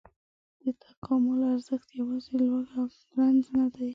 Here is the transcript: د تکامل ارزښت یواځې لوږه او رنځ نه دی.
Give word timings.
د 0.63 0.65
تکامل 0.83 1.39
ارزښت 1.53 1.89
یواځې 1.99 2.33
لوږه 2.47 2.75
او 2.81 2.85
رنځ 3.17 3.43
نه 3.57 3.65
دی. 3.73 3.89